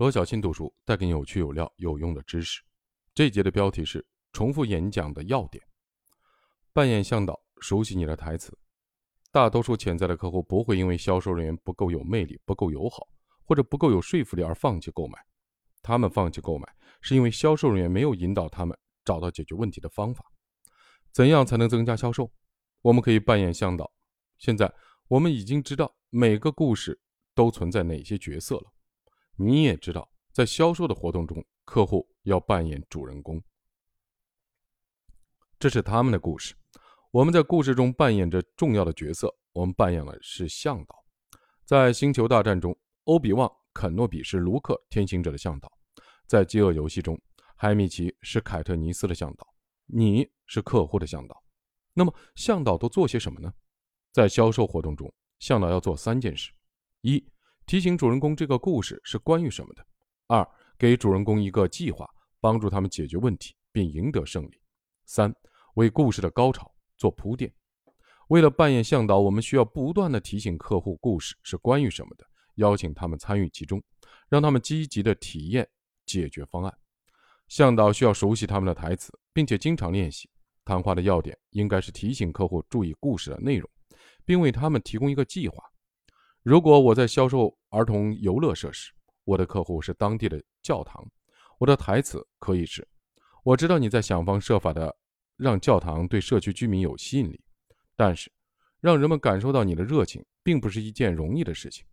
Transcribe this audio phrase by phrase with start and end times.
[0.00, 2.62] 罗小新读书带给你有趣、有料、有用的知识。
[3.12, 5.62] 这一节的标题是“重复演讲的要点”。
[6.72, 8.50] 扮演向导，熟悉你的台词。
[9.30, 13.08] 大多数潜在的客户不会因为销售人员不够有魅力、不够友好，
[13.44, 15.18] 或者不够有说服力而放弃购买。
[15.82, 16.66] 他们放弃购买，
[17.02, 18.74] 是因为销售人员没有引导他们
[19.04, 20.24] 找到解决问题的方法。
[21.12, 22.32] 怎样才能增加销售？
[22.80, 23.92] 我们可以扮演向导。
[24.38, 24.72] 现在
[25.08, 26.98] 我们已经知道每个故事
[27.34, 28.72] 都存在哪些角色了。
[29.42, 33.42] 你也知道，在销售的活动中，客户要扮演主人公，
[35.58, 36.54] 这是他们的故事。
[37.10, 41.02] 我们在故事中扮演着重要的角色，我们扮演的是向导。
[41.64, 45.70] 在《星球大战》中，欧比旺·肯诺比是卢克天行者的向导；
[46.26, 47.18] 在《饥饿游戏》中，
[47.56, 49.54] 海米奇是凯特尼斯的向导。
[49.86, 51.42] 你是客户的向导。
[51.94, 53.50] 那么，向导都做些什么呢？
[54.12, 56.52] 在销售活动中，向导要做三件事：
[57.00, 57.26] 一。
[57.70, 59.86] 提醒主人公这个故事是关于什么的。
[60.26, 60.44] 二，
[60.76, 62.04] 给主人公一个计划，
[62.40, 64.60] 帮助他们解决问题并赢得胜利。
[65.06, 65.32] 三，
[65.74, 67.54] 为故事的高潮做铺垫。
[68.26, 73.80] 为了扮演向导，我们需要不断的提醒客户故事是关于什么的，邀请他们参与其中，
[74.28, 75.68] 让他们积极的体验
[76.04, 76.78] 解决方案。
[77.46, 80.28] 向导需要熟悉他们的台词，并且经常练习。
[80.64, 83.70] 谈话的要点应该是提醒客户注意故事的内容，
[84.24, 85.62] 并为他们提供一个计划。
[86.42, 88.90] 如果我在销售儿童游乐设施，
[89.24, 91.06] 我的客户是当地的教堂，
[91.58, 92.86] 我的台词可以是：
[93.44, 94.96] 我知道你在想方设法的
[95.36, 97.38] 让教堂对社区居民有吸引力，
[97.94, 98.32] 但是
[98.80, 101.84] 让人们感受到你的热情并不是一件容易的事情。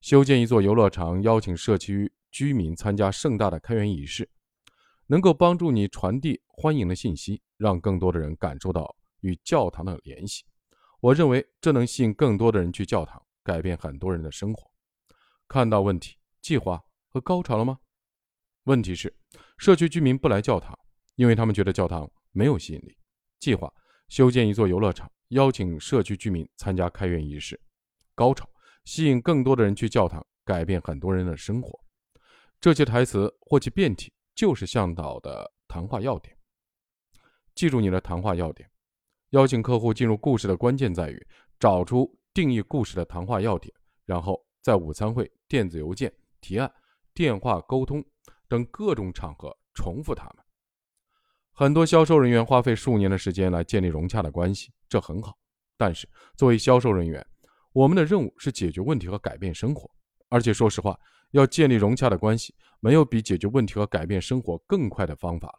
[0.00, 4.26] 修建一座游乐场，邀请社区居民参加盛大的开园仪式，
[5.06, 10.44] 能够帮助你传递欢迎的信息，让更多的人感受到与教堂的联系。
[11.00, 13.22] 我认为这能吸引更多的人去教堂。
[13.42, 14.70] 改变很多人的生活。
[15.48, 17.78] 看到问题、计划和高潮了吗？
[18.64, 19.14] 问题是，
[19.58, 20.78] 社区居民不来教堂，
[21.16, 22.96] 因为他们觉得教堂没有吸引力。
[23.40, 23.72] 计划：
[24.08, 27.60] 修建一座游乐场，邀请社区居民参加开园仪式。
[28.14, 28.48] 高潮：
[28.84, 31.78] 吸引更多的人去教堂，改变很多人的生活。
[32.60, 36.36] 这些台词或其变体就是向导的谈话要点。
[37.54, 38.70] 记住你的谈话要点。
[39.30, 41.26] 邀请客户进入故事的关键在于
[41.58, 42.16] 找出。
[42.34, 43.72] 定义故事的谈话要点，
[44.06, 46.72] 然后在午餐会、电子邮件、提案、
[47.12, 48.02] 电话沟通
[48.48, 50.36] 等各种场合重复它们。
[51.52, 55.36] 很多销售人员花费数年的时间来建立融洽的关系，这很好。
[55.76, 57.24] 但是，作为销售人员，
[57.72, 59.90] 我们的任务是解决问题和改变生活。
[60.30, 60.98] 而且，说实话，
[61.32, 65.58] 要建立融洽的关系，没有比解决问题和改变生活更快的方法了。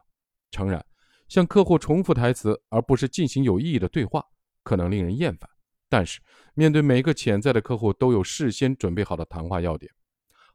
[0.50, 0.84] 诚然，
[1.28, 4.26] 向客户重复台词而不是进行有意义的对话，
[4.64, 5.48] 可能令人厌烦。
[5.94, 6.20] 但是，
[6.56, 9.94] 面对每一个潜在的客户，都有事先准备好的谈话要点。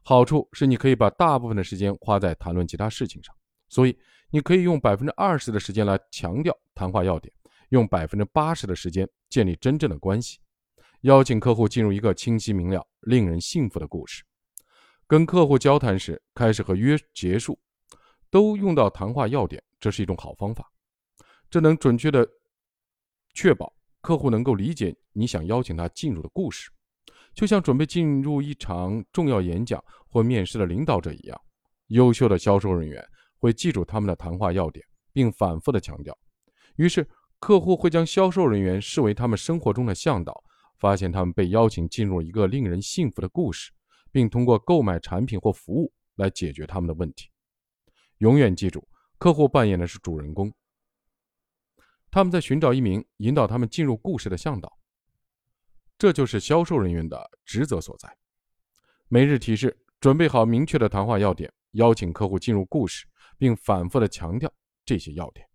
[0.03, 3.33] 好处是你可以把大部分的时间花在谈论其他事情上，
[3.69, 3.97] 所以
[4.31, 7.33] 你可以用百分之二十的时间来强调谈话要点，
[7.69, 10.39] 用百分之八十的时间建立真正的关系，
[11.03, 14.25] 邀请客户进入一个清晰明了、令人信服的故事。
[15.07, 17.57] 跟客户交谈时，开始和约结束，
[18.29, 20.69] 都用到谈话要点，这是一种好方法。
[21.49, 22.27] 这能准确的
[23.33, 23.73] 确保。
[24.09, 26.71] 客户能够理解你想邀请他进入的故事，
[27.35, 31.39] 就像准备进入一场重要演讲或面试的领导者一样。
[31.89, 34.83] 优秀的销售人员会记住他们的谈话要点，
[35.13, 36.17] 并反复的强调。
[36.77, 37.07] 于是，
[37.39, 40.43] 客户会将销售人员视为他们生活中的向导，
[40.79, 43.69] 发现他们被邀请进入一个令人信服的故事，
[44.11, 47.29] 并通过购买产品或服务来解决他们的问题。
[48.17, 48.87] 永远记住，
[49.19, 50.51] 客户扮演的是主人公。
[52.11, 54.77] 他们在寻找一名引导他们进入故事的向导，
[55.97, 58.15] 这就是销售人员的职责所在。
[59.07, 63.05] 每日提示：准备好明确的谈话要点，邀请客户进入故事，
[63.37, 64.51] 并反复的强调
[64.85, 65.48] 这些要点。